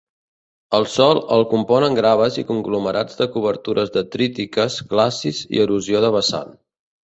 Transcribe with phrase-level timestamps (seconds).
[0.77, 6.61] El sòl el componen graves i conglomerats de cobertures detrítiques, glacis i erosió de vessant.